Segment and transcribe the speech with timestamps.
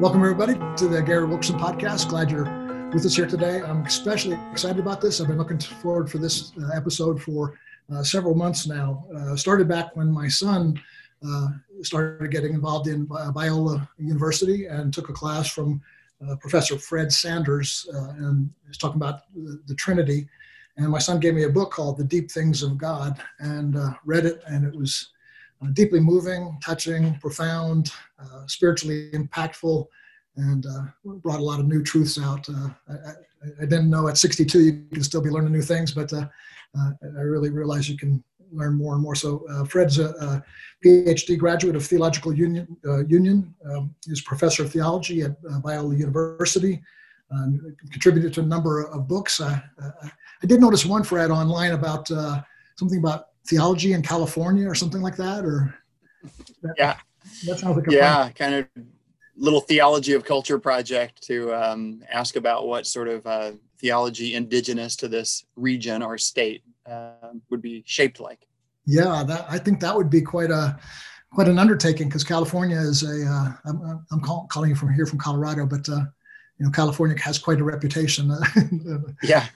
[0.00, 2.08] Welcome, everybody, to the Gary Wilkerson podcast.
[2.08, 2.44] Glad you're
[2.92, 3.60] with us here today.
[3.62, 5.20] I'm especially excited about this.
[5.20, 7.58] I've been looking forward for this uh, episode for
[7.92, 9.04] uh, several months now.
[9.12, 10.80] Uh, started back when my son
[11.26, 11.48] uh,
[11.82, 15.82] started getting involved in Biola University and took a class from
[16.24, 20.28] uh, Professor Fred Sanders, uh, and he's talking about the, the, Trinity.
[20.76, 24.26] And my son gave me a book called The Deep Things of God, and read
[24.26, 25.08] it, and it was
[25.62, 29.86] uh, deeply moving, touching, profound, uh, spiritually impactful,
[30.36, 30.82] and uh,
[31.16, 32.48] brought a lot of new truths out.
[32.48, 33.10] Uh, I,
[33.62, 36.26] I, didn't know at 62 you can still be learning new things, but uh,
[36.76, 39.16] I really realized you can learn more and more.
[39.16, 40.44] So Fred's a, a,
[40.84, 42.76] PhD graduate of Theological Union.
[43.08, 43.52] Union.
[43.68, 46.80] Um, he's professor of theology at Biola University.
[47.90, 49.40] contributed to a number of books.
[49.40, 49.60] I
[50.46, 52.06] did notice one, Fred, online about
[52.76, 55.74] something about theology in California or something like that, or
[56.62, 56.96] that, yeah,
[57.46, 58.32] that sounds like a yeah, fun.
[58.34, 58.66] kind of
[59.36, 64.96] little theology of culture project to um, ask about what sort of uh, theology indigenous
[64.96, 68.46] to this region or state uh, would be shaped like.
[68.84, 70.78] Yeah, that I think that would be quite a
[71.30, 73.26] quite an undertaking because California is a.
[73.26, 76.04] Uh, I'm, I'm call, calling you from here from Colorado, but uh,
[76.58, 78.34] you know California has quite a reputation.
[79.22, 79.46] yeah,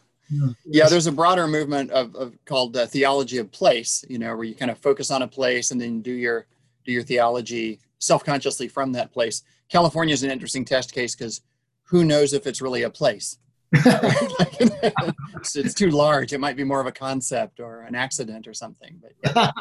[0.64, 4.04] yeah, there's a broader movement of, of called uh, theology of place.
[4.08, 6.46] You know, where you kind of focus on a place and then do your
[6.84, 9.42] do your theology self-consciously from that place.
[9.68, 11.40] California is an interesting test case because
[11.84, 13.38] who knows if it's really a place?
[13.72, 16.32] it's, it's, too large.
[16.32, 19.00] It might be more of a concept or an accident or something.
[19.00, 19.52] But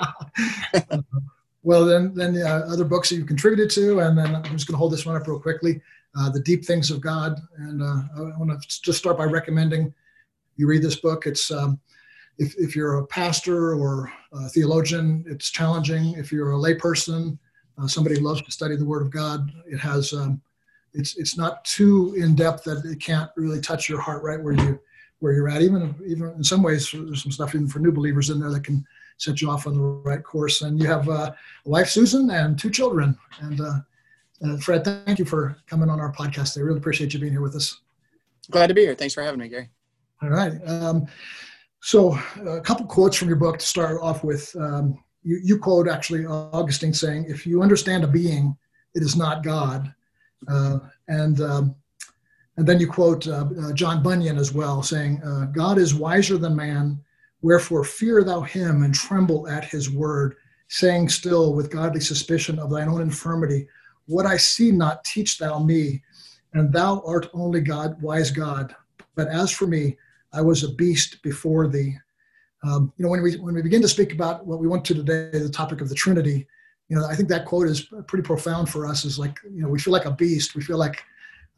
[0.73, 0.99] yeah.
[1.63, 4.73] well, then, then uh, other books that you've contributed to, and then I'm just going
[4.73, 5.79] to hold this one up real quickly.
[6.17, 9.93] Uh, the Deep Things of God, and uh, I want to just start by recommending
[10.57, 11.25] you read this book.
[11.25, 11.79] It's um,
[12.37, 16.13] if, if you're a pastor or a theologian, it's challenging.
[16.17, 17.37] If you're a layperson,
[17.77, 20.41] uh, somebody who loves to study the Word of God, it has um,
[20.93, 24.53] it's it's not too in depth that it can't really touch your heart right where
[24.53, 24.79] you
[25.19, 25.61] where you're at.
[25.61, 28.63] Even even in some ways, there's some stuff even for new believers in there that
[28.63, 28.85] can
[29.17, 30.63] set you off on the right course.
[30.63, 31.31] And you have uh,
[31.65, 33.17] a wife, Susan, and two children.
[33.39, 33.79] And uh,
[34.43, 36.57] uh, Fred, thank you for coming on our podcast.
[36.57, 37.81] I really appreciate you being here with us.
[38.49, 38.95] Glad to be here.
[38.95, 39.69] Thanks for having me, Gary.
[40.21, 40.53] All right.
[40.67, 41.07] Um,
[41.81, 42.15] so,
[42.45, 44.55] a couple quotes from your book to start off with.
[44.55, 48.55] Um, you, you, quote actually Augustine saying, "If you understand a being,
[48.93, 49.91] it is not God,"
[50.47, 51.75] uh, and um,
[52.57, 56.37] and then you quote uh, uh, John Bunyan as well, saying, uh, "God is wiser
[56.37, 56.99] than man,
[57.41, 60.35] wherefore fear thou him and tremble at his word,
[60.67, 63.67] saying still with godly suspicion of thine own infirmity,
[64.05, 66.03] What I see not, teach thou me,
[66.53, 68.75] and thou art only God, wise God.
[69.15, 69.97] But as for me."
[70.33, 71.95] I was a beast before thee.
[72.63, 74.93] Um, you know, when we when we begin to speak about what we want to
[74.93, 76.47] today, the topic of the Trinity,
[76.89, 79.05] you know, I think that quote is pretty profound for us.
[79.05, 80.55] Is like, you know, we feel like a beast.
[80.55, 81.03] We feel like,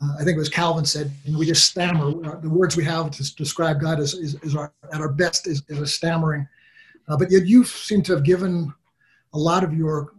[0.01, 2.11] uh, I think it was Calvin said, we just stammer.
[2.39, 5.63] The words we have to describe God is, is, is our, at our best is,
[5.67, 6.47] is a stammering.
[7.09, 8.73] Uh, but yet you seem to have given
[9.33, 10.13] a lot of your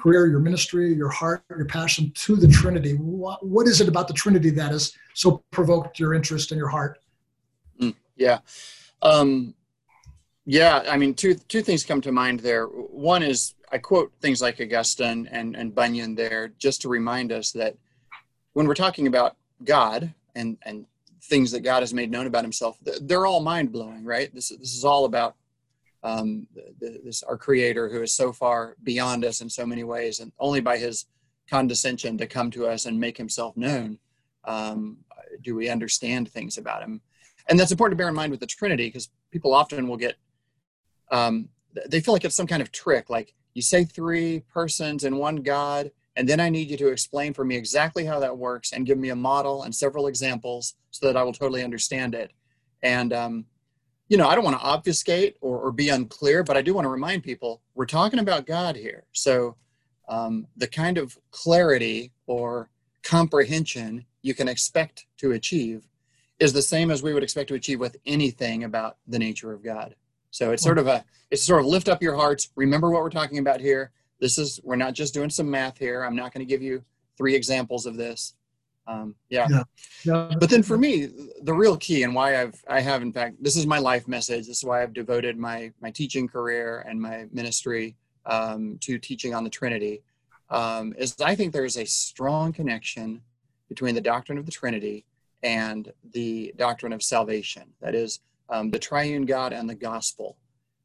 [0.00, 2.94] career, your ministry, your heart, your passion to the Trinity.
[2.94, 6.68] what, what is it about the Trinity that has so provoked your interest and your
[6.68, 6.98] heart?
[8.18, 8.40] Yeah.
[9.00, 9.54] Um,
[10.44, 12.64] yeah, I mean, two two things come to mind there.
[12.66, 17.52] One is I quote things like Augustine and, and Bunyan there just to remind us
[17.52, 17.76] that
[18.54, 20.86] when we're talking about God and, and
[21.24, 24.34] things that God has made known about himself, they're all mind blowing, right?
[24.34, 25.36] This, this is all about
[26.02, 26.46] um,
[26.80, 30.60] this, our creator who is so far beyond us in so many ways and only
[30.60, 31.06] by his
[31.50, 33.98] condescension to come to us and make himself known
[34.44, 34.98] um,
[35.42, 37.00] do we understand things about him
[37.48, 40.16] and that's important to bear in mind with the Trinity because people often will get
[41.10, 41.48] um,
[41.86, 43.10] they feel like it's some kind of trick.
[43.10, 47.32] Like you say three persons and one God, and then I need you to explain
[47.32, 51.06] for me exactly how that works and give me a model and several examples so
[51.06, 52.32] that I will totally understand it.
[52.82, 53.46] And um,
[54.08, 56.86] you know, I don't want to obfuscate or, or, be unclear, but I do want
[56.86, 59.04] to remind people we're talking about God here.
[59.12, 59.56] So
[60.08, 62.70] um, the kind of clarity or
[63.02, 65.86] comprehension you can expect to achieve
[66.38, 69.62] is the same as we would expect to achieve with anything about the nature of
[69.62, 69.94] God.
[70.30, 72.50] So it's sort of a it's sort of lift up your hearts.
[72.54, 73.92] Remember what we're talking about here.
[74.20, 76.02] This is we're not just doing some math here.
[76.02, 76.84] I'm not going to give you
[77.16, 78.34] three examples of this.
[78.86, 79.46] Um, yeah.
[79.50, 79.62] yeah.
[80.04, 80.34] yeah.
[80.38, 81.10] But then for me,
[81.42, 84.46] the real key and why I've I have in fact this is my life message.
[84.46, 87.96] This is why I've devoted my my teaching career and my ministry
[88.26, 90.02] um, to teaching on the Trinity.
[90.50, 93.22] Um, is I think there's a strong connection
[93.68, 95.04] between the doctrine of the Trinity
[95.42, 97.64] and the doctrine of salvation.
[97.80, 100.36] That is, um, the triune God and the gospel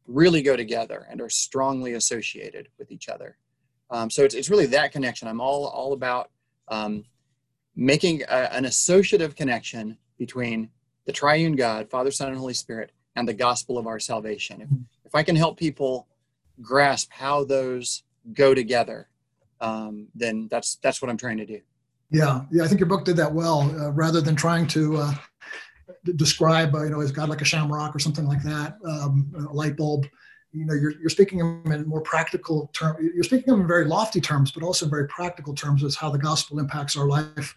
[0.08, 3.38] really go together and are strongly associated with each other.
[3.90, 5.28] Um, so it's, it's really that connection.
[5.28, 6.30] I'm all, all about
[6.68, 7.06] um,
[7.76, 10.70] making a, an associative connection between
[11.06, 14.62] the triune God, Father, Son, and Holy Spirit, and the gospel of our salvation.
[14.62, 14.70] If,
[15.06, 16.08] if I can help people
[16.62, 18.04] grasp how those
[18.34, 19.10] go together,
[19.62, 21.62] um, then that's that's what I'm trying to do.
[22.12, 23.62] Yeah, yeah, I think your book did that well.
[23.62, 25.14] Uh, rather than trying to uh,
[26.16, 29.54] describe, uh, you know, as God like a shamrock or something like that, um, a
[29.54, 30.06] light bulb.
[30.52, 33.00] You know, you're, you're speaking in more practical terms.
[33.02, 36.60] You're speaking in very lofty terms, but also very practical terms as how the gospel
[36.60, 37.56] impacts our life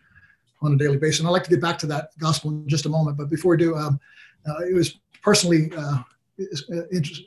[0.62, 1.20] on a daily basis.
[1.20, 3.18] And I'd like to get back to that gospel in just a moment.
[3.18, 4.00] But before we do, um,
[4.48, 6.02] uh, it was personally uh,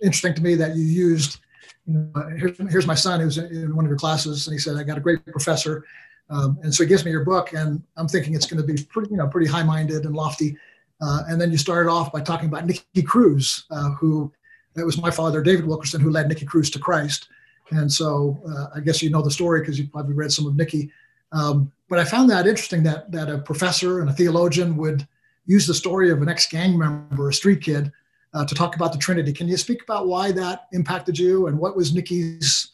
[0.01, 1.37] interesting to me that you used.
[1.85, 4.75] You know, here's, here's my son who's in one of your classes, and he said,
[4.75, 5.85] "I got a great professor."
[6.29, 8.81] Um, and so he gives me your book, and I'm thinking it's going to be
[8.83, 10.55] pretty, you know, pretty high-minded and lofty.
[11.01, 14.31] Uh, and then you started off by talking about Nicky Cruz, uh, who
[14.75, 17.29] it was my father, David Wilkerson, who led Nicky Cruz to Christ.
[17.71, 20.55] And so uh, I guess you know the story because you probably read some of
[20.55, 20.91] Nicky.
[21.31, 25.07] Um, but I found that interesting that that a professor and a theologian would
[25.45, 27.91] use the story of an ex-gang member, a street kid,
[28.33, 29.33] uh, to talk about the Trinity.
[29.33, 32.71] Can you speak about why that impacted you and what was Nicky's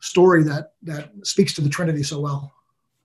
[0.00, 2.52] story that that speaks to the Trinity so well?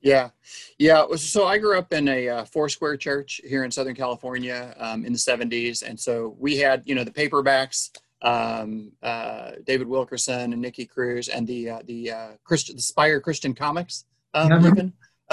[0.03, 0.29] Yeah,
[0.77, 1.05] yeah.
[1.15, 5.13] So I grew up in a uh, Foursquare church here in Southern California um, in
[5.13, 7.89] the '70s, and so we had, you know, the paperbacks,
[8.21, 13.21] um, uh, David Wilkerson and Nicky Cruz, and the uh, the uh, Christian, the Spire
[13.21, 14.03] Christian comics,
[14.33, 14.94] um, even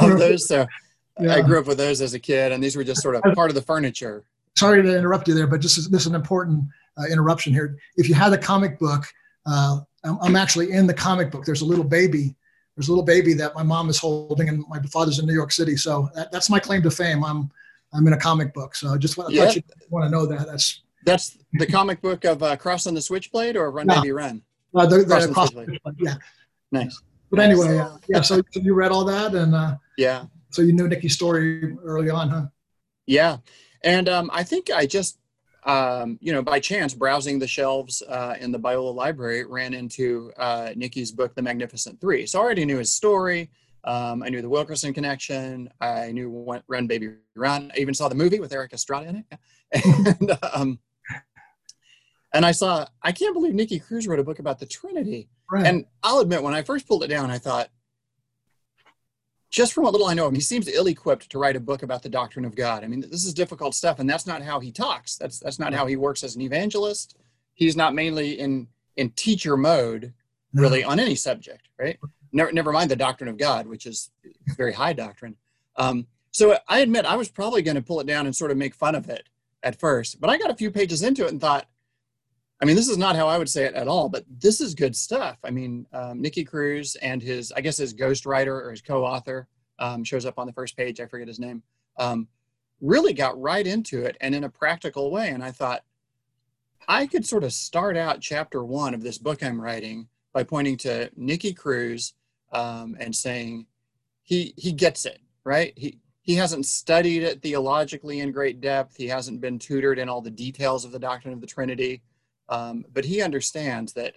[0.00, 0.48] of those.
[0.48, 0.66] So
[1.20, 1.34] yeah.
[1.34, 3.50] I grew up with those as a kid, and these were just sort of part
[3.50, 4.24] of the furniture.
[4.56, 6.64] Sorry to interrupt you there, but just this is an important
[6.96, 7.76] uh, interruption here.
[7.98, 9.04] If you had a comic book,
[9.44, 11.44] uh, I'm, I'm actually in the comic book.
[11.44, 12.34] There's a little baby
[12.78, 15.50] there's a little baby that my mom is holding, and my father's in New York
[15.50, 15.76] City.
[15.76, 17.24] So that, that's my claim to fame.
[17.24, 17.50] I'm
[17.92, 18.76] I'm in a comic book.
[18.76, 19.50] So I just want, yeah.
[19.50, 20.46] you want to know that.
[20.46, 24.42] That's that's the comic book of uh, Cross and the Switchblade or Run Baby Run.
[24.72, 26.14] Uh, the, the, the Cross, the yeah.
[26.70, 27.02] Nice.
[27.32, 28.20] But anyway, uh, yeah.
[28.20, 30.26] So, so, you read all that, and uh, yeah.
[30.50, 32.46] So you knew Nicky's story early on, huh?
[33.06, 33.38] Yeah,
[33.82, 35.18] and um, I think I just
[35.68, 40.32] um, you know, by chance, browsing the shelves uh, in the Biola library, ran into
[40.38, 42.26] uh, Nicky's book, The Magnificent Three.
[42.26, 43.50] So I already knew his story.
[43.84, 45.70] Um, I knew the Wilkerson connection.
[45.78, 47.70] I knew Run Baby Run.
[47.76, 49.38] I even saw the movie with Erik Estrada in it.
[50.20, 50.78] and, um,
[52.32, 55.28] and I saw, I can't believe Nicky Cruz wrote a book about the Trinity.
[55.52, 55.66] Right.
[55.66, 57.68] And I'll admit, when I first pulled it down, I thought,
[59.50, 61.82] just from what little I know of him, he seems ill-equipped to write a book
[61.82, 62.84] about the doctrine of God.
[62.84, 65.16] I mean, this is difficult stuff, and that's not how he talks.
[65.16, 67.16] That's that's not how he works as an evangelist.
[67.54, 70.12] He's not mainly in in teacher mode,
[70.52, 71.98] really, on any subject, right?
[72.32, 74.10] Never, never mind the doctrine of God, which is
[74.56, 75.36] very high doctrine.
[75.76, 78.56] Um, so I admit I was probably going to pull it down and sort of
[78.56, 79.28] make fun of it
[79.62, 81.66] at first, but I got a few pages into it and thought,
[82.60, 84.74] I mean, this is not how I would say it at all, but this is
[84.74, 85.38] good stuff.
[85.44, 89.46] I mean, um, Nicky Cruz and his, I guess his ghostwriter or his co-author
[89.78, 91.00] um, shows up on the first page.
[91.00, 91.62] I forget his name.
[91.98, 92.26] Um,
[92.80, 95.30] really got right into it and in a practical way.
[95.30, 95.84] And I thought
[96.88, 100.76] I could sort of start out chapter one of this book I'm writing by pointing
[100.78, 102.14] to Nicky Cruz
[102.52, 103.66] um, and saying
[104.22, 105.72] he he gets it right.
[105.76, 108.96] He he hasn't studied it theologically in great depth.
[108.96, 112.02] He hasn't been tutored in all the details of the doctrine of the Trinity
[112.48, 114.14] um, but he understands that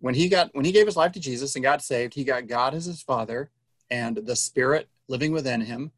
[0.00, 2.46] when he got when he gave his life to Jesus and got saved, he got
[2.46, 3.50] God as his father
[3.90, 5.92] and the Spirit living within him.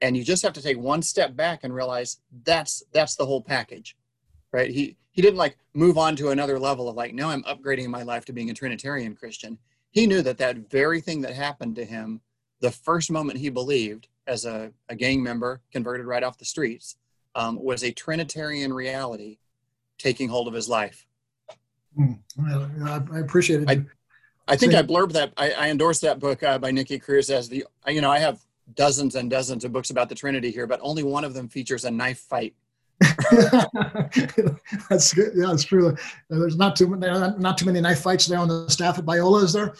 [0.00, 3.40] And you just have to take one step back and realize that's that's the whole
[3.40, 3.96] package,
[4.52, 4.70] right?
[4.70, 8.02] He he didn't like move on to another level of like now I'm upgrading my
[8.02, 9.58] life to being a Trinitarian Christian.
[9.90, 12.20] He knew that that very thing that happened to him
[12.60, 16.96] the first moment he believed as a, a gang member converted right off the streets
[17.34, 19.38] um, was a Trinitarian reality
[19.98, 21.06] taking hold of his life.
[21.98, 22.70] Mm, well,
[23.12, 23.70] I appreciate it.
[23.70, 23.84] I,
[24.48, 25.32] I think I blurbed that.
[25.36, 27.64] I, I endorsed that book uh, by Nicky Cruz as the.
[27.88, 28.40] You know, I have
[28.74, 31.84] dozens and dozens of books about the Trinity here, but only one of them features
[31.84, 32.54] a knife fight.
[34.90, 35.32] that's good.
[35.34, 35.96] Yeah, it's true.
[36.30, 37.06] There's not too many,
[37.38, 39.74] not too many knife fights there on the staff at Biola, is there?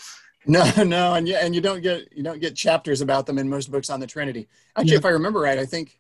[0.47, 3.49] No, no, and yeah, and you don't get you don't get chapters about them in
[3.49, 4.49] most books on the Trinity.
[4.77, 4.99] Actually, yeah.
[4.99, 5.99] if I remember right, I think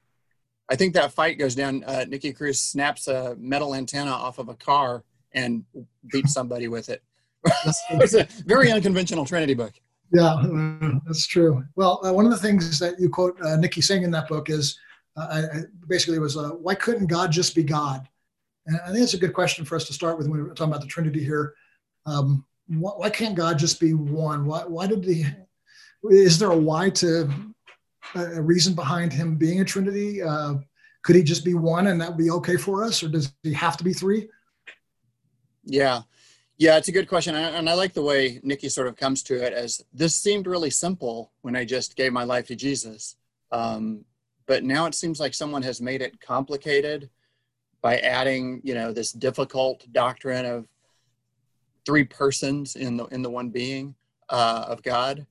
[0.69, 1.85] I think that fight goes down.
[1.85, 5.65] Uh, Nicky Cruz snaps a metal antenna off of a car and
[6.11, 7.03] beats somebody with it.
[7.91, 9.75] it's a very unconventional Trinity book.
[10.13, 11.65] Yeah, uh, that's true.
[11.77, 14.51] Well, uh, one of the things that you quote uh, Nicky saying in that book
[14.51, 14.79] is
[15.17, 18.07] uh, I, basically was, uh, why couldn't God just be God?
[18.67, 20.73] And I think it's a good question for us to start with when we're talking
[20.73, 21.55] about the Trinity here.
[22.05, 24.47] Um, why, why, can't God just be one?
[24.47, 25.25] Why, why did he?
[26.11, 27.31] Is there a why to
[28.15, 30.23] a reason behind him being a Trinity?
[30.23, 30.55] Uh,
[31.03, 33.53] could he just be one and that would be okay for us, or does he
[33.53, 34.29] have to be three?
[35.65, 36.03] Yeah,
[36.59, 37.35] Yeah, it's a good question.
[37.35, 40.71] And I like the way Nicky sort of comes to it as this seemed really
[40.71, 43.17] simple when I just gave my life to Jesus.
[43.53, 44.05] Um,
[44.47, 47.11] but now it seems like someone has made it complicated
[47.83, 50.67] by adding, you know, this difficult doctrine of
[51.85, 53.95] three persons in the in the one being
[54.29, 55.27] uh, of God.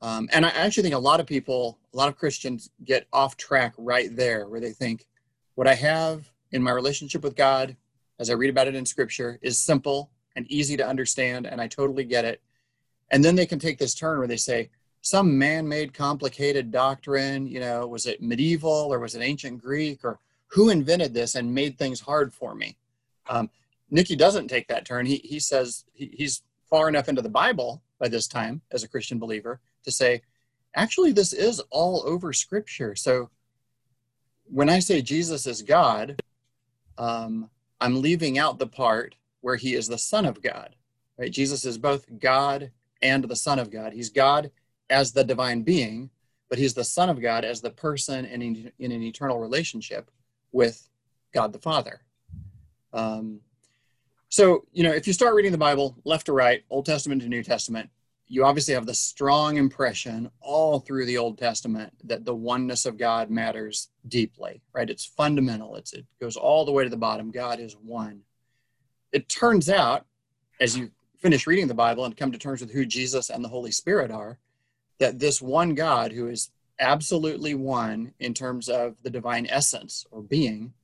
[0.00, 3.36] Um, and I actually think a lot of people, a lot of Christians get off
[3.36, 5.06] track right there where they think
[5.54, 7.76] what I have in my relationship with God,
[8.18, 11.66] as I read about it in scripture, is simple and easy to understand, and I
[11.66, 12.40] totally get it.
[13.10, 17.46] And then they can take this turn where they say, some man made complicated doctrine,
[17.46, 21.54] you know, was it medieval or was it ancient Greek or who invented this and
[21.54, 22.76] made things hard for me?
[23.28, 23.50] Um,
[23.90, 25.06] Nicky doesn't take that turn.
[25.06, 28.88] He, he says he, he's far enough into the Bible by this time as a
[28.88, 30.22] Christian believer to say,
[30.74, 32.94] actually, this is all over Scripture.
[32.94, 33.30] So
[34.44, 36.20] when I say Jesus is God,
[36.96, 40.74] um, I'm leaving out the part where he is the Son of God.
[41.18, 41.30] Right?
[41.30, 42.70] Jesus is both God
[43.02, 43.92] and the Son of God.
[43.92, 44.50] He's God
[44.90, 46.10] as the divine being,
[46.48, 50.10] but he's the Son of God as the person in, in an eternal relationship
[50.52, 50.88] with
[51.32, 52.00] God the Father.
[52.92, 53.40] Um,
[54.30, 57.28] so, you know, if you start reading the Bible left to right, Old Testament to
[57.28, 57.90] New Testament,
[58.28, 62.98] you obviously have the strong impression all through the Old Testament that the oneness of
[62.98, 64.90] God matters deeply, right?
[64.90, 65.76] It's fundamental.
[65.76, 67.30] It's, it goes all the way to the bottom.
[67.30, 68.20] God is one.
[69.12, 70.04] It turns out,
[70.60, 73.48] as you finish reading the Bible and come to terms with who Jesus and the
[73.48, 74.38] Holy Spirit are,
[74.98, 80.20] that this one God who is absolutely one in terms of the divine essence or
[80.22, 80.74] being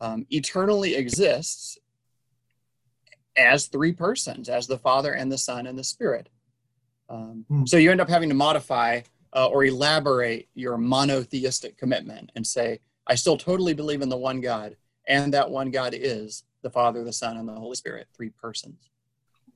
[0.00, 1.78] um, eternally exists
[3.36, 6.28] as three persons, as the Father and the Son and the Spirit.
[7.10, 7.68] Um, mm.
[7.68, 9.02] So you end up having to modify
[9.34, 14.40] uh, or elaborate your monotheistic commitment and say, I still totally believe in the one
[14.40, 14.76] God,
[15.08, 18.90] and that one God is the Father, the Son, and the Holy Spirit, three persons.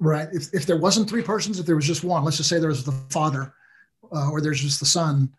[0.00, 0.28] Right.
[0.32, 2.68] If, if there wasn't three persons, if there was just one, let's just say there
[2.68, 3.54] was the Father
[4.12, 5.32] uh, or there's just the Son,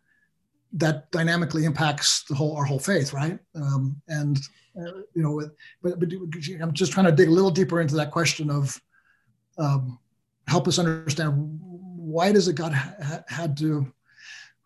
[0.74, 3.40] that dynamically impacts the whole our whole faith, right?
[3.56, 4.38] Um, and
[4.78, 5.42] uh, you know,
[5.82, 6.10] but, but
[6.62, 8.80] I'm just trying to dig a little deeper into that question of
[9.58, 10.00] um,
[10.48, 11.60] help us understand
[12.16, 13.92] why does it God ha- had to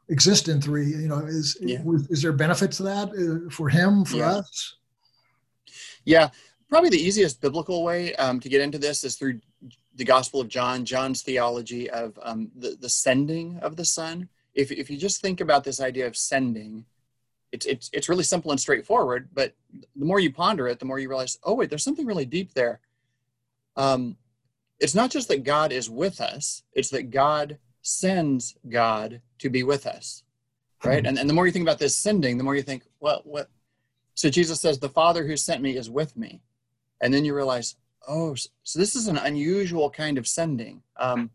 [0.08, 0.86] exist in three?
[0.86, 1.82] You know, is yeah.
[2.12, 4.34] is there benefit to that uh, for him, for yeah.
[4.34, 4.76] us?
[6.06, 6.30] Yeah,
[6.70, 9.40] probably the easiest biblical way um, to get into this is through
[9.96, 14.30] the Gospel of John, John's theology of um, the the sending of the Son.
[14.54, 16.86] If if you just think about this idea of sending,
[17.52, 19.30] it's it's it's really simple and straightforward.
[19.34, 19.56] But
[19.96, 22.54] the more you ponder it, the more you realize, oh wait, there's something really deep
[22.54, 22.80] there.
[23.76, 24.18] Um,
[24.80, 29.64] it's not just that God is with us, it's that God sends God to be
[29.64, 30.24] with us.
[30.84, 31.06] Right?
[31.06, 33.50] And, and the more you think about this sending, the more you think, well, what?
[34.14, 36.42] So Jesus says, the Father who sent me is with me.
[37.02, 37.76] And then you realize,
[38.08, 40.82] oh, so this is an unusual kind of sending.
[40.98, 41.32] Um,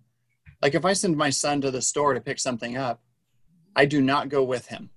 [0.63, 3.03] like if I send my son to the store to pick something up,
[3.77, 4.91] I do not go with him.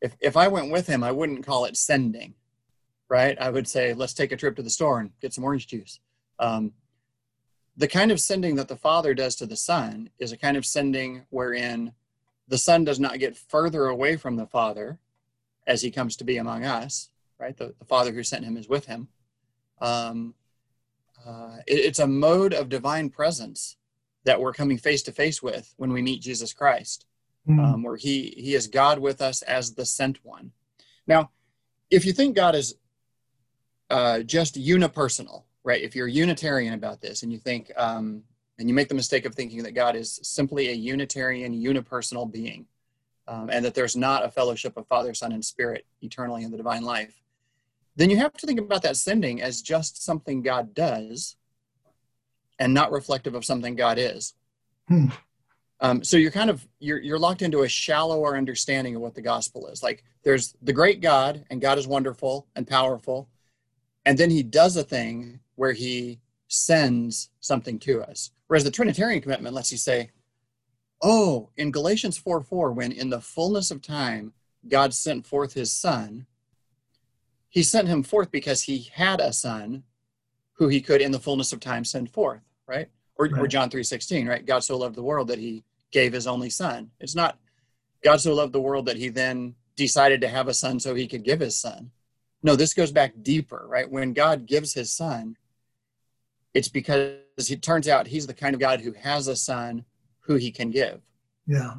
[0.00, 2.34] If, if I went with him, I wouldn't call it sending,
[3.08, 3.36] right?
[3.40, 6.00] I would say, let's take a trip to the store and get some orange juice.
[6.40, 6.72] Um,
[7.76, 10.64] the kind of sending that the Father does to the Son is a kind of
[10.64, 11.92] sending wherein
[12.48, 14.98] the Son does not get further away from the Father
[15.66, 17.56] as he comes to be among us, right?
[17.56, 19.08] The, the Father who sent him is with him.
[19.80, 20.34] Um,
[21.26, 23.76] uh, it, it's a mode of divine presence
[24.24, 27.06] that we're coming face to face with when we meet Jesus Christ,
[27.48, 27.58] mm.
[27.58, 30.52] um, where he, he is God with us as the sent one.
[31.06, 31.30] Now,
[31.90, 32.74] if you think God is
[33.90, 35.82] uh, just unipersonal, right?
[35.82, 38.22] If you're Unitarian about this and you think, um,
[38.58, 42.66] and you make the mistake of thinking that God is simply a Unitarian, unipersonal being,
[43.26, 46.56] um, and that there's not a fellowship of Father, Son, and Spirit eternally in the
[46.56, 47.20] divine life,
[47.96, 51.36] then you have to think about that sending as just something God does
[52.58, 54.34] and not reflective of something God is.
[54.88, 55.06] Hmm.
[55.80, 59.22] Um, so you're kind of you're you're locked into a shallower understanding of what the
[59.22, 59.82] gospel is.
[59.82, 63.28] Like there's the great God, and God is wonderful and powerful,
[64.06, 68.30] and then He does a thing where he sends something to us.
[68.46, 70.10] Whereas the Trinitarian commitment lets you say,
[71.02, 74.32] oh, in Galatians 4 4, when in the fullness of time
[74.68, 76.26] God sent forth his son,
[77.48, 79.84] he sent him forth because he had a son
[80.54, 82.88] who he could in the fullness of time send forth, right?
[83.16, 83.42] Or, right.
[83.42, 84.44] or John 3 16, right?
[84.44, 86.90] God so loved the world that he gave his only son.
[87.00, 87.38] It's not
[88.02, 91.06] God so loved the world that he then decided to have a son so he
[91.06, 91.90] could give his son.
[92.44, 93.90] No, this goes back deeper, right?
[93.90, 95.36] When God gives his son,
[96.52, 97.16] it's because
[97.50, 99.82] it turns out he's the kind of God who has a son
[100.20, 101.00] who he can give.
[101.46, 101.74] Yeah,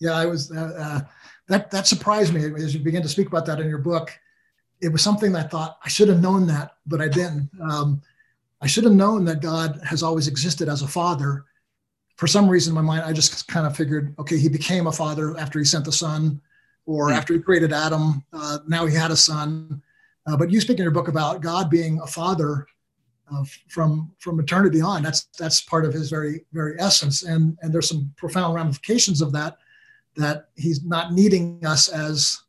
[0.00, 0.12] yeah.
[0.12, 1.00] I was uh, uh,
[1.48, 4.10] that that surprised me as you begin to speak about that in your book.
[4.80, 7.50] It was something I thought I should have known that, but I didn't.
[7.62, 8.02] Um,
[8.62, 11.44] I should have known that God has always existed as a father.
[12.16, 14.92] For some reason in my mind, I just kind of figured, okay, he became a
[14.92, 16.40] father after he sent the son,
[16.86, 17.18] or mm-hmm.
[17.18, 18.22] after he created Adam.
[18.32, 19.82] Uh, now he had a son.
[20.26, 22.66] Uh, but you speak in your book about God being a father
[23.32, 25.02] uh, from from eternity on.
[25.02, 29.32] That's that's part of his very very essence, and and there's some profound ramifications of
[29.32, 29.58] that.
[30.16, 32.42] That he's not needing us as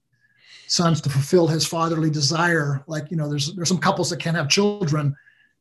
[0.67, 2.83] sons to fulfill his fatherly desire.
[2.87, 5.15] Like you know, there's there's some couples that can't have children,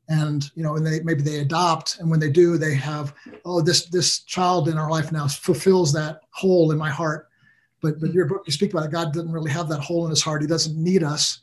[0.08, 3.14] and you know, and they maybe they adopt, and when they do, they have
[3.44, 7.28] oh this this child in our life now fulfills that hole in my heart.
[7.82, 8.92] But but your book you speak about it.
[8.92, 10.42] God doesn't really have that hole in his heart.
[10.42, 11.40] He doesn't need us,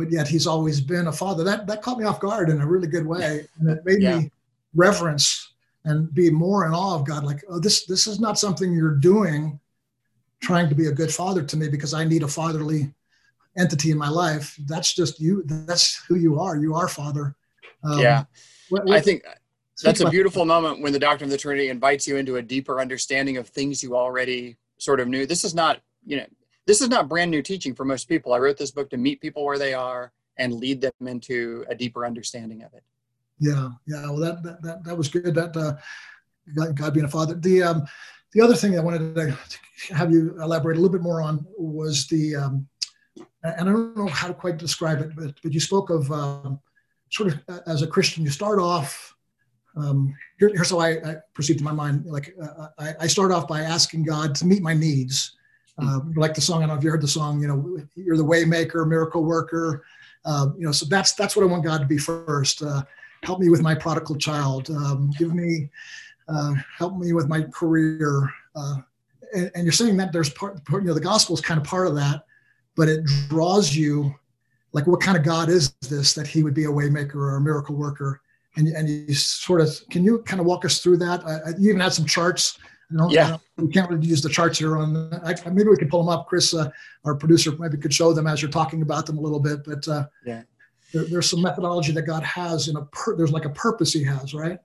[0.00, 1.44] but yet he's always been a father.
[1.44, 4.18] That that caught me off guard in a really good way, and it made yeah.
[4.18, 4.30] me
[4.74, 5.52] reverence
[5.84, 7.22] and be more in awe of God.
[7.24, 9.60] Like oh this this is not something you're doing
[10.40, 12.92] trying to be a good father to me because I need a fatherly
[13.58, 14.56] entity in my life.
[14.66, 15.42] That's just you.
[15.44, 16.56] That's who you are.
[16.56, 17.34] You are Father.
[17.84, 18.24] Um, yeah,
[18.70, 19.22] what, what, I think
[19.82, 22.80] that's a beautiful moment when the Doctrine of the Trinity invites you into a deeper
[22.80, 25.26] understanding of things you already sort of knew.
[25.26, 26.26] This is not, you know,
[26.66, 28.32] this is not brand new teaching for most people.
[28.32, 31.74] I wrote this book to meet people where they are and lead them into a
[31.74, 32.82] deeper understanding of it.
[33.38, 34.02] Yeah, yeah.
[34.02, 35.34] Well, that that that, that was good.
[35.34, 35.76] That uh,
[36.74, 37.34] God, being a father.
[37.34, 37.86] The um,
[38.32, 39.38] the other thing I wanted to
[39.94, 42.68] have you elaborate a little bit more on was the um,
[43.42, 46.60] and I don't know how to quite describe it, but, but you spoke of um,
[47.10, 49.14] sort of uh, as a Christian, you start off.
[49.76, 52.04] Um, here, here's how I, I perceive in my mind.
[52.06, 55.36] Like uh, I, I, start off by asking God to meet my needs.
[55.80, 57.40] Uh, like the song, I don't know if you heard the song.
[57.40, 59.84] You know, you're the waymaker, miracle worker.
[60.24, 62.62] Uh, you know, so that's that's what I want God to be first.
[62.62, 62.82] Uh,
[63.22, 64.70] help me with my prodigal child.
[64.70, 65.68] Um, give me,
[66.28, 68.30] uh, help me with my career.
[69.32, 71.86] And, and, you're saying that there's part, you know, the gospel is kind of part
[71.86, 72.24] of that
[72.76, 74.14] but it draws you
[74.72, 77.40] like what kind of God is this that he would be a waymaker or a
[77.40, 78.22] miracle worker?
[78.56, 81.22] And, and you sort of can you kind of walk us through that?
[81.26, 82.58] I, you even had some charts.
[83.10, 85.12] Yeah, we can't really use the charts here on.
[85.24, 86.26] I, maybe we can pull them up.
[86.26, 86.70] Chris, uh,
[87.04, 89.64] our producer, maybe could show them as you're talking about them a little bit.
[89.64, 90.42] But uh, yeah,
[90.92, 94.02] there, there's some methodology that God has in a per, there's like a purpose He
[94.04, 94.58] has, right?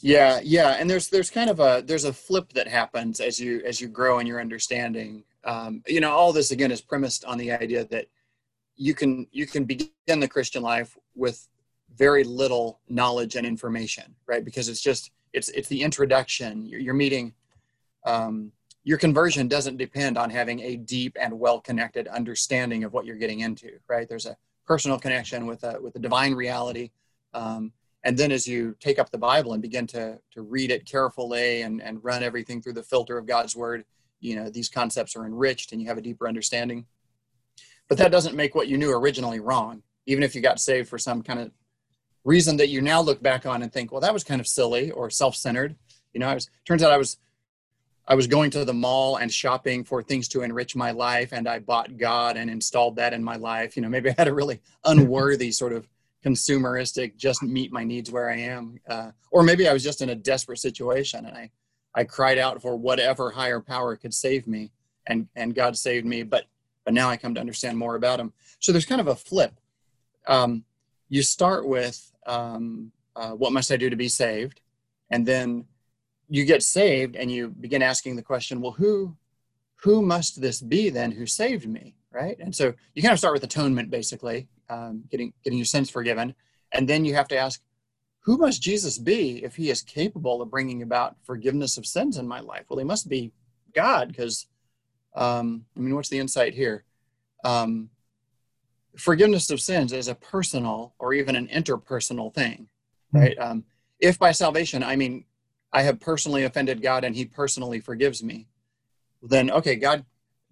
[0.00, 3.62] Yeah, yeah, and there's there's kind of a there's a flip that happens as you
[3.64, 7.38] as you grow in your understanding um, you know all this again is premised on
[7.38, 8.06] the idea that
[8.76, 11.48] you can you can begin the christian life with
[11.96, 16.94] very little knowledge and information right because it's just it's it's the introduction you're, you're
[16.94, 17.34] meeting
[18.04, 18.52] um,
[18.84, 23.16] your conversion doesn't depend on having a deep and well connected understanding of what you're
[23.16, 24.08] getting into right?
[24.08, 24.36] There's a
[24.66, 26.90] personal connection with a with a divine reality
[27.34, 27.72] um,
[28.04, 31.62] and then as you take up the bible and begin to to read it carefully
[31.62, 33.84] and and run everything through the filter of god's word
[34.22, 36.86] you know these concepts are enriched and you have a deeper understanding.
[37.88, 40.98] But that doesn't make what you knew originally wrong even if you got saved for
[40.98, 41.52] some kind of
[42.24, 44.90] reason that you now look back on and think well that was kind of silly
[44.92, 45.76] or self-centered.
[46.14, 47.18] You know i was turns out i was
[48.06, 51.48] i was going to the mall and shopping for things to enrich my life and
[51.48, 54.34] i bought god and installed that in my life you know maybe i had a
[54.34, 55.88] really unworthy sort of
[56.24, 60.10] consumeristic just meet my needs where i am uh, or maybe i was just in
[60.10, 61.50] a desperate situation and i
[61.94, 64.72] I cried out for whatever higher power could save me,
[65.06, 66.22] and and God saved me.
[66.22, 66.46] But
[66.84, 68.32] but now I come to understand more about Him.
[68.60, 69.54] So there's kind of a flip.
[70.26, 70.64] Um,
[71.08, 74.60] you start with um, uh, what must I do to be saved,
[75.10, 75.66] and then
[76.28, 79.16] you get saved, and you begin asking the question, well, who
[79.82, 82.36] who must this be then who saved me, right?
[82.38, 86.34] And so you kind of start with atonement, basically, um, getting getting your sins forgiven,
[86.72, 87.60] and then you have to ask,
[88.20, 92.26] who must Jesus be if he is capable of bringing about forgiveness of sins in
[92.26, 92.64] my life?
[92.68, 93.32] Well, he must be
[93.74, 94.46] God because,
[95.14, 96.84] um, I mean, what's the insight here?
[97.44, 97.90] Um,
[98.96, 102.68] forgiveness of sins is a personal or even an interpersonal thing,
[103.10, 103.18] hmm.
[103.18, 103.38] right?
[103.38, 103.50] Mm-hmm.
[103.50, 103.64] Um,
[103.98, 105.24] if by salvation, I mean,
[105.72, 108.46] I have personally offended God and he personally forgives me,
[109.22, 110.04] then okay, God,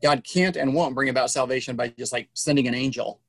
[0.02, 3.20] God can't and won't bring about salvation by just like sending an angel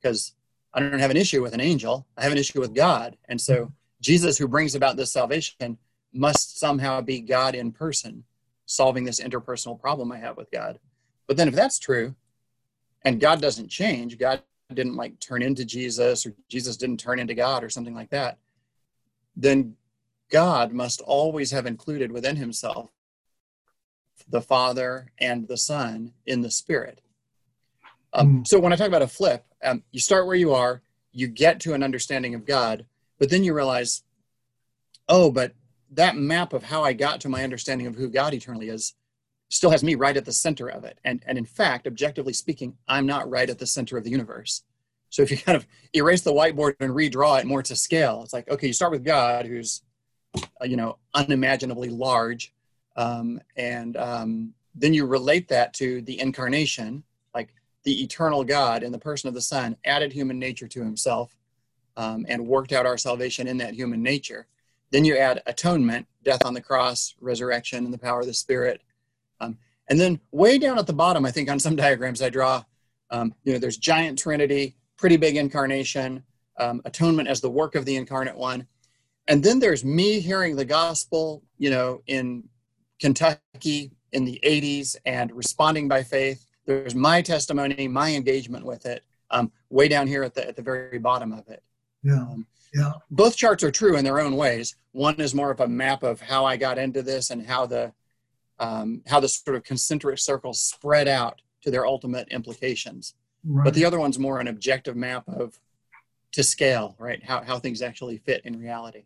[0.00, 0.34] because
[0.72, 2.06] I don't have an issue with an angel.
[2.16, 3.16] I have an issue with God.
[3.28, 5.78] And so Jesus, who brings about this salvation,
[6.12, 8.24] must somehow be God in person,
[8.66, 10.78] solving this interpersonal problem I have with God.
[11.26, 12.14] But then, if that's true,
[13.02, 17.34] and God doesn't change, God didn't like turn into Jesus, or Jesus didn't turn into
[17.34, 18.38] God, or something like that,
[19.36, 19.74] then
[20.34, 22.90] God must always have included within himself
[24.28, 27.00] the Father and the Son in the Spirit.
[28.12, 28.46] Um, mm.
[28.48, 31.60] So when I talk about a flip, um, you start where you are, you get
[31.60, 32.84] to an understanding of God,
[33.20, 34.02] but then you realize,
[35.08, 35.52] oh, but
[35.92, 38.94] that map of how I got to my understanding of who God eternally is
[39.50, 40.98] still has me right at the center of it.
[41.04, 44.64] And, and in fact, objectively speaking, I'm not right at the center of the universe.
[45.10, 48.32] So if you kind of erase the whiteboard and redraw it more to scale, it's
[48.32, 49.82] like okay, you start with God, who's
[50.62, 52.52] you know unimaginably large,
[52.96, 57.02] um, and um, then you relate that to the incarnation,
[57.34, 61.36] like the eternal God in the person of the Son added human nature to Himself
[61.96, 64.46] um, and worked out our salvation in that human nature.
[64.90, 68.82] Then you add atonement, death on the cross, resurrection, and the power of the Spirit.
[69.40, 72.64] Um, and then way down at the bottom, I think on some diagrams I draw,
[73.10, 76.22] um, you know, there's giant Trinity, pretty big incarnation,
[76.58, 78.66] um, atonement as the work of the incarnate one.
[79.28, 82.44] And then there's me hearing the gospel, you know, in
[83.00, 86.46] Kentucky in the 80s and responding by faith.
[86.66, 90.62] There's my testimony, my engagement with it, um, way down here at the, at the
[90.62, 91.62] very bottom of it.
[92.02, 92.22] Yeah.
[92.22, 92.92] Um, yeah.
[93.10, 94.76] Both charts are true in their own ways.
[94.92, 97.92] One is more of a map of how I got into this and how the
[98.60, 103.14] um, how the sort of concentric circles spread out to their ultimate implications.
[103.44, 103.64] Right.
[103.64, 105.58] But the other one's more an objective map of
[106.32, 107.22] to scale, right?
[107.22, 109.04] How how things actually fit in reality.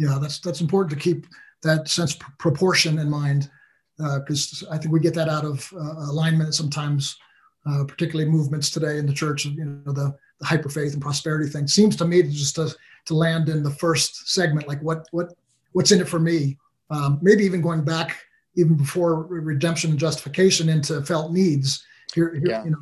[0.00, 1.26] Yeah, that's that's important to keep
[1.62, 3.50] that sense of proportion in mind
[3.98, 7.18] because uh, I think we get that out of uh, alignment sometimes,
[7.66, 9.44] uh, particularly movements today in the church.
[9.44, 12.74] You know, the, the hyper faith and prosperity thing seems to me to just to,
[13.04, 15.34] to land in the first segment, like what what
[15.72, 16.56] what's in it for me.
[16.88, 18.16] Um, maybe even going back
[18.56, 21.84] even before redemption and justification into felt needs.
[22.14, 22.64] Here, here yeah.
[22.64, 22.78] you know,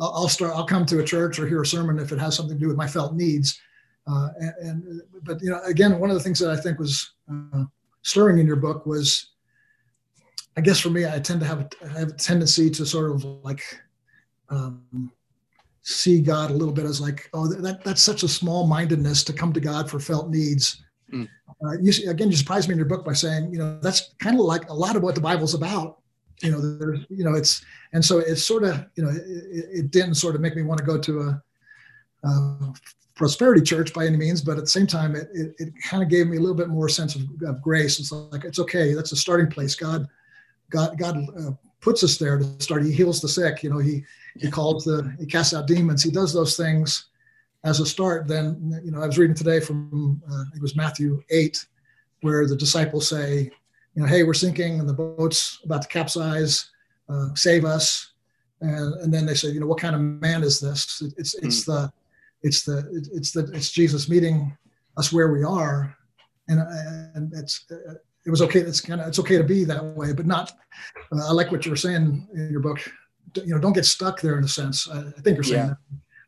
[0.00, 0.56] I'll, I'll, start.
[0.56, 2.68] I'll come to a church or hear a sermon if it has something to do
[2.68, 3.60] with my felt needs.
[4.06, 7.12] Uh, and, and, but you know, again, one of the things that I think was
[7.30, 7.64] uh,
[8.02, 9.32] stirring in your book was
[10.56, 13.24] I guess for me, I tend to have a, have a tendency to sort of
[13.42, 13.62] like
[14.50, 15.10] um,
[15.82, 19.32] see God a little bit as like, oh, that that's such a small mindedness to
[19.32, 20.82] come to God for felt needs.
[21.12, 21.28] Mm.
[21.64, 24.38] Uh, you, again, you surprised me in your book by saying, you know, that's kind
[24.38, 25.98] of like a lot of what the Bible's about.
[26.42, 29.90] You know, there's, you know, it's, and so it's sort of, you know, it, it
[29.90, 31.42] didn't sort of make me want to go to a,
[32.24, 32.72] a
[33.14, 36.08] prosperity church by any means, but at the same time, it, it, it kind of
[36.08, 38.00] gave me a little bit more sense of, of grace.
[38.00, 38.94] It's like, it's okay.
[38.94, 39.74] That's a starting place.
[39.74, 40.08] God,
[40.70, 42.84] God, God uh, puts us there to start.
[42.84, 43.62] He heals the sick.
[43.62, 44.04] You know, he
[44.38, 46.02] he calls the he casts out demons.
[46.02, 47.06] He does those things
[47.64, 48.26] as a start.
[48.26, 51.64] Then you know, I was reading today from uh, it was Matthew eight,
[52.22, 53.50] where the disciples say,
[53.94, 56.70] you know, hey, we're sinking and the boat's about to capsize.
[57.08, 58.12] Uh, save us.
[58.62, 61.02] And, and then they say, you know, what kind of man is this?
[61.18, 61.66] It's it's mm.
[61.66, 61.92] the
[62.42, 64.56] it's the it's the it's Jesus meeting
[64.96, 65.96] us where we are,
[66.48, 66.60] and
[67.14, 67.64] and it's
[68.24, 68.60] it was okay.
[68.60, 70.52] It's kind of it's okay to be that way, but not.
[71.12, 72.80] Uh, I like what you were saying in your book.
[73.34, 74.88] You know, don't get stuck there in a sense.
[74.88, 75.66] I, I think you're saying yeah.
[75.66, 75.76] that.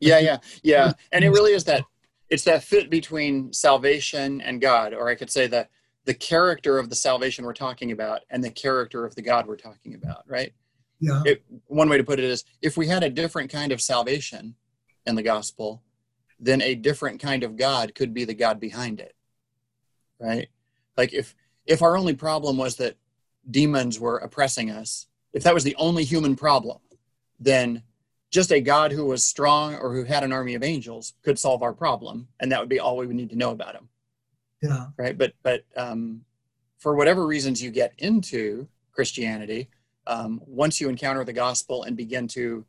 [0.00, 0.92] Yeah, yeah, yeah.
[1.12, 1.84] And it really is that
[2.30, 5.70] it's that fit between salvation and God, or I could say that
[6.04, 9.56] the character of the salvation we're talking about and the character of the God we're
[9.56, 10.52] talking about, right?
[11.00, 11.22] Yeah.
[11.24, 14.54] It, one way to put it is if we had a different kind of salvation
[15.06, 15.82] in the gospel,
[16.38, 19.14] then a different kind of God could be the God behind it,
[20.18, 20.48] right?
[20.96, 21.34] Like if
[21.66, 22.96] if our only problem was that
[23.50, 26.78] demons were oppressing us, if that was the only human problem,
[27.40, 27.82] then
[28.30, 31.62] just a God who was strong or who had an army of angels could solve
[31.62, 33.88] our problem, and that would be all we would need to know about him.
[34.62, 34.86] Yeah.
[34.96, 35.16] Right.
[35.16, 36.22] But but um,
[36.78, 39.68] for whatever reasons you get into Christianity,
[40.06, 42.64] um, once you encounter the gospel and begin to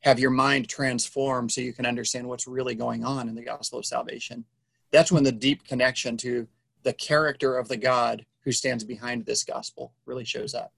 [0.00, 3.78] have your mind transformed so you can understand what's really going on in the gospel
[3.78, 4.44] of salvation,
[4.90, 6.46] that's when the deep connection to
[6.82, 10.72] the character of the God who stands behind this gospel really shows up.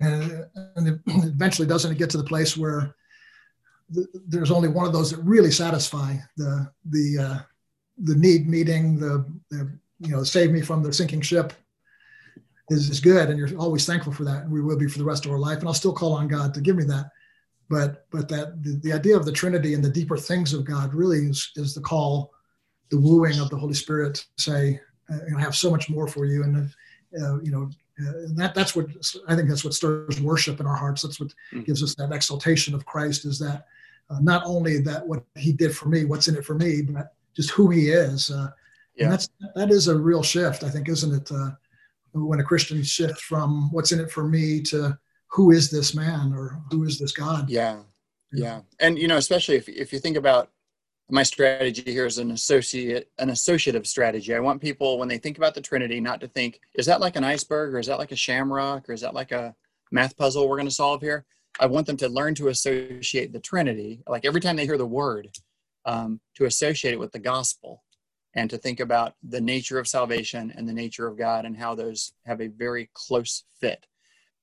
[0.00, 0.48] And,
[1.06, 1.92] eventually, doesn't.
[1.92, 2.94] It get to the place where
[3.90, 7.38] the, there's only one of those that really satisfy the the uh,
[7.98, 11.52] the need meeting the, the you know save me from the sinking ship
[12.70, 13.28] is, is good.
[13.28, 14.44] And you're always thankful for that.
[14.44, 15.58] And we will be for the rest of our life.
[15.58, 17.10] And i'll still call on god to give me that
[17.70, 20.92] but but that the, the idea of the trinity and the deeper things of god
[20.92, 22.32] really is is the call
[22.90, 24.80] the wooing of the holy spirit to say
[25.10, 26.42] uh, have so much more for you.
[26.42, 26.70] And,
[27.20, 28.86] uh, you know, uh, that that's what
[29.28, 31.02] I think that's what stirs worship in our hearts.
[31.02, 31.62] That's what mm-hmm.
[31.62, 33.66] gives us that exaltation of Christ is that
[34.08, 37.14] uh, not only that what he did for me, what's in it for me, but
[37.34, 38.30] just who he is.
[38.30, 38.50] Uh,
[38.96, 39.04] yeah.
[39.04, 41.30] And that's, that is a real shift, I think, isn't it?
[41.30, 41.50] Uh,
[42.12, 44.98] when a Christian shifts from what's in it for me to
[45.32, 47.48] who is this man or who is this God?
[47.48, 47.80] Yeah.
[48.32, 48.60] Yeah.
[48.78, 50.50] And, you know, especially if, if you think about
[51.10, 54.34] my strategy here is an associate an associative strategy.
[54.34, 57.16] I want people when they think about the Trinity not to think is that like
[57.16, 59.54] an iceberg or is that like a shamrock or is that like a
[59.90, 61.24] math puzzle we're going to solve here.
[61.58, 64.86] I want them to learn to associate the Trinity, like every time they hear the
[64.86, 65.28] word,
[65.84, 67.82] um, to associate it with the gospel
[68.34, 71.74] and to think about the nature of salvation and the nature of God and how
[71.74, 73.86] those have a very close fit.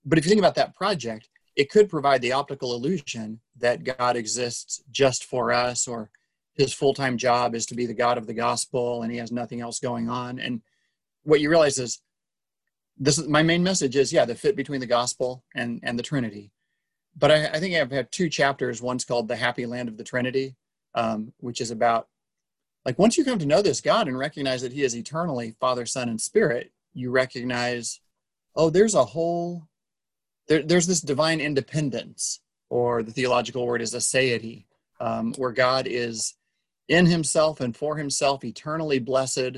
[0.07, 4.15] But if you think about that project, it could provide the optical illusion that God
[4.15, 6.09] exists just for us or
[6.55, 9.61] his full-time job is to be the god of the gospel and he has nothing
[9.61, 10.39] else going on.
[10.39, 10.61] And
[11.23, 12.01] what you realize is
[12.97, 16.03] this is my main message is yeah the fit between the gospel and and the
[16.03, 16.51] trinity.
[17.15, 18.81] But i, I think i've had two chapters.
[18.81, 20.55] One's called the happy land of the trinity
[20.95, 22.07] um, which is about
[22.85, 25.85] like once you come to know this god and recognize that he is eternally father
[25.85, 27.99] son and spirit you recognize
[28.55, 29.66] oh there's a whole
[30.47, 34.65] there, there's this divine independence or the theological word is aseity
[34.99, 36.35] um, where god is
[36.87, 39.57] in himself and for himself eternally blessed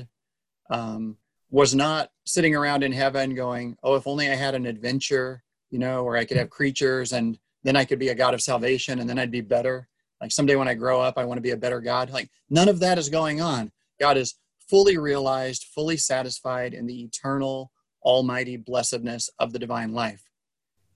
[0.70, 1.16] um,
[1.50, 5.78] was not sitting around in heaven going, oh, if only I had an adventure, you
[5.78, 9.00] know, or I could have creatures and then I could be a God of salvation
[9.00, 9.88] and then I'd be better.
[10.20, 12.10] Like someday when I grow up, I want to be a better God.
[12.10, 13.72] Like none of that is going on.
[13.98, 14.36] God is
[14.68, 17.72] fully realized, fully satisfied in the eternal,
[18.02, 20.29] almighty blessedness of the divine life.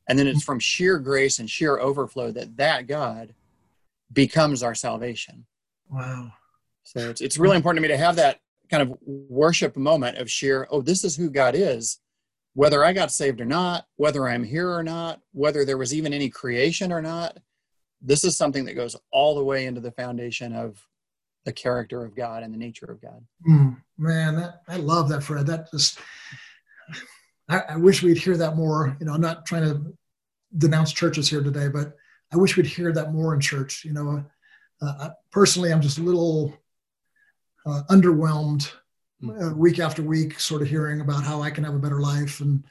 [0.09, 3.35] And then it's from sheer grace and sheer overflow that that God
[4.13, 5.47] becomes our salvation.
[5.91, 6.33] Wow.
[6.83, 8.41] So it's, it's really important to me to have that
[8.71, 12.01] kind of worship moment of sheer, oh, this is who God is.
[12.53, 16.13] Whether I got saved or not, whether I'm here or not, whether there was even
[16.13, 17.39] any creation or not,
[18.01, 20.87] this is something that goes all the way into the foundation of
[21.45, 23.25] the character of God and the nature of God.
[23.49, 25.47] Mm, man, that, I love that, Fred.
[25.47, 25.99] That just,
[27.49, 28.97] I, I wish we'd hear that more.
[29.01, 29.95] You know, I'm not trying to
[30.57, 31.95] denounce churches here today, but
[32.33, 33.85] I wish we'd hear that more in church.
[33.85, 34.25] You know,
[34.83, 36.55] uh, personally, I'm just a little
[37.67, 38.71] uh, underwhelmed
[39.21, 39.31] hmm.
[39.31, 42.41] uh, week after week, sort of hearing about how I can have a better life
[42.41, 42.65] and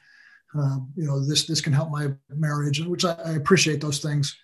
[0.56, 4.36] uh, you know this this can help my marriage, which I, I appreciate those things.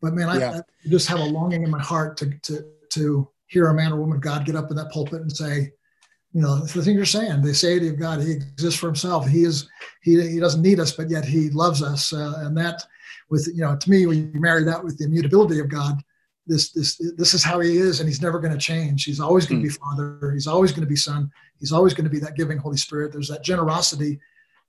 [0.00, 0.60] But man, I, yeah.
[0.60, 3.96] I, just have a longing in my heart to to to hear a man or
[3.96, 5.72] woman of God get up in that pulpit and say,
[6.34, 9.26] you know, the thing you're saying, the deity of God, He exists for Himself.
[9.26, 9.68] He is
[10.02, 12.82] He He doesn't need us, but yet He loves us, uh, and that
[13.30, 16.02] with you know to me when you marry that with the immutability of God
[16.46, 19.04] this this this is how he is and he's never going to change.
[19.04, 19.82] He's always going to be hmm.
[19.82, 20.32] father.
[20.32, 21.30] He's always going to be son.
[21.58, 23.12] He's always going to be that giving holy spirit.
[23.12, 24.20] There's that generosity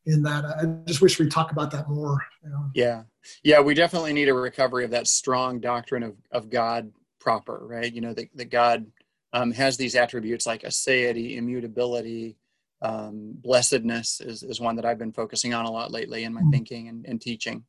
[0.05, 0.45] in that.
[0.45, 2.69] I just wish we'd talk about that more you know?
[2.73, 3.03] yeah.
[3.43, 7.91] Yeah we definitely need a recovery of that strong doctrine of, of god proper right?
[7.91, 8.85] You know that, that god
[9.35, 12.37] um, has these attributes like aseity immutability
[12.81, 16.41] um, blessedness is, is one that i've been focusing on a lot lately in my
[16.41, 16.51] mm-hmm.
[16.51, 17.63] thinking and, and teaching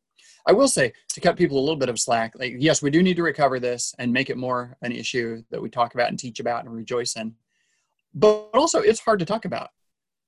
[0.48, 3.02] I will say to cut people a little bit of slack, like yes, we do
[3.02, 6.18] need to recover this and make it more an issue that we talk about and
[6.18, 7.34] teach about and rejoice in.
[8.14, 9.70] But also it's hard to talk about,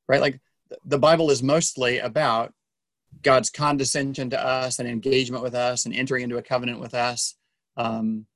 [0.08, 0.20] right?
[0.20, 0.40] Like
[0.84, 2.52] the Bible is mostly about
[3.22, 7.36] God's condescension to us and engagement with us and entering into a covenant with us.
[7.76, 8.26] Um,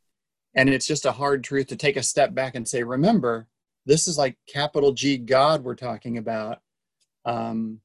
[0.54, 3.46] and it's just a hard truth to take a step back and say, remember,
[3.86, 6.60] this is like capital G God we're talking about.
[7.24, 7.80] Um,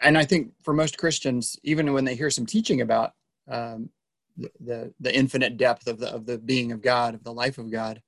[0.00, 3.14] and I think for most Christians, even when they hear some teaching about
[3.48, 3.90] um,
[4.36, 7.58] the, the, the infinite depth of the of the being of God, of the life
[7.58, 8.02] of God,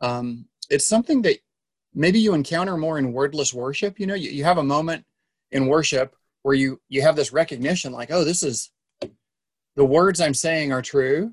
[0.00, 1.38] um, it's something that
[1.94, 3.98] maybe you encounter more in wordless worship.
[3.98, 5.04] You know, you, you have a moment
[5.50, 8.70] in worship where you you have this recognition, like, oh, this is
[9.76, 11.32] the words I'm saying are true,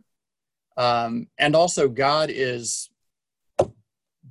[0.80, 2.90] um, and also God is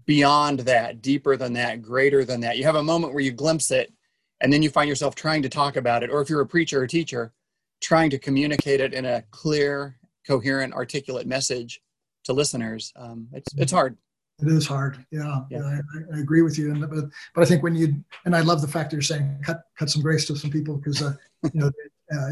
[0.07, 2.57] beyond that, deeper than that, greater than that.
[2.57, 3.93] You have a moment where you glimpse it
[4.41, 6.09] and then you find yourself trying to talk about it.
[6.09, 7.35] Or if you're a preacher or teacher
[7.83, 11.83] trying to communicate it in a clear coherent articulate message
[12.25, 12.95] to listeners.
[12.97, 13.99] Um, it's, it's hard.
[14.41, 15.05] It is hard.
[15.11, 15.61] Yeah, yeah.
[15.63, 16.71] I, I, agree with you.
[16.71, 17.93] And, but, but i think when you
[18.25, 20.77] and i love the fact that you're saying cut cut some grace to some people
[20.77, 21.15] because uh,
[21.53, 21.73] you know
[22.17, 22.31] uh,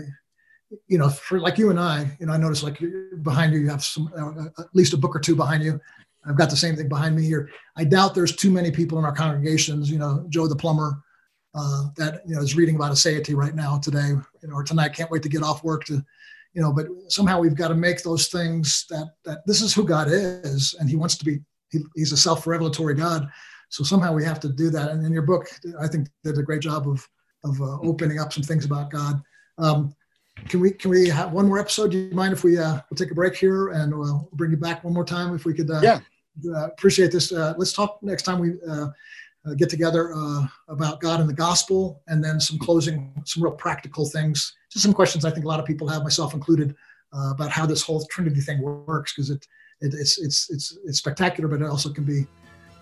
[0.89, 2.83] you know for like you and i you know i notice like
[3.23, 5.81] behind you you have some uh, at least a book or two behind you
[6.27, 9.05] i've got the same thing behind me here i doubt there's too many people in
[9.05, 11.03] our congregations you know joe the plumber
[11.57, 14.93] uh, that you know is reading about aseity right now today you know, or tonight.
[14.93, 16.05] Can't wait to get off work to,
[16.53, 16.73] you know.
[16.73, 20.75] But somehow we've got to make those things that that this is who God is,
[20.79, 21.41] and He wants to be.
[21.71, 23.29] He, he's a self-revelatory God,
[23.71, 24.91] so somehow we have to do that.
[24.91, 25.49] And in your book,
[25.81, 27.07] I think did a great job of
[27.43, 29.21] of uh, opening up some things about God.
[29.59, 29.95] Um,
[30.49, 31.91] can we can we have one more episode?
[31.91, 34.57] Do you mind if we uh, we'll take a break here and we'll bring you
[34.57, 35.71] back one more time if we could?
[35.71, 36.01] Uh, yeah.
[36.47, 37.33] Uh, appreciate this.
[37.33, 38.89] Uh, let's talk next time we uh,
[39.47, 43.53] uh, get together uh, about God and the gospel, and then some closing, some real
[43.53, 44.55] practical things.
[44.71, 46.75] Just some questions I think a lot of people have, myself included,
[47.13, 49.47] uh, about how this whole Trinity thing works, because it,
[49.81, 52.27] it, it's it's it's it's spectacular, but it also can be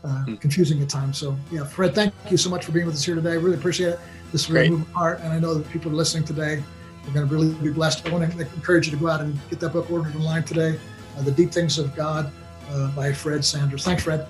[0.02, 0.34] uh, hmm.
[0.36, 1.18] confusing at times.
[1.18, 3.32] So yeah, Fred, thank you so much for being with us here today.
[3.32, 4.00] I really appreciate it.
[4.32, 6.62] This is really moving part, and I know that people are listening today
[7.06, 8.06] are going to really be blessed.
[8.06, 10.78] I want to encourage you to go out and get that book ordered online today,
[11.18, 12.32] uh, "The Deep Things of God"
[12.70, 13.84] uh, by Fred Sanders.
[13.84, 14.26] Thanks, Fred.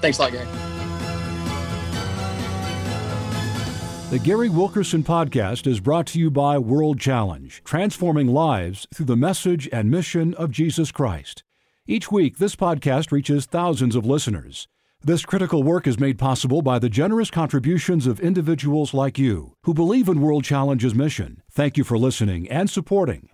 [0.00, 0.46] Thanks a lot, Gary.
[4.10, 9.16] The Gary Wilkerson Podcast is brought to you by World Challenge, transforming lives through the
[9.16, 11.44] message and mission of Jesus Christ.
[11.86, 14.66] Each week, this podcast reaches thousands of listeners.
[15.00, 19.72] This critical work is made possible by the generous contributions of individuals like you who
[19.72, 21.40] believe in World Challenge's mission.
[21.52, 23.28] Thank you for listening and supporting.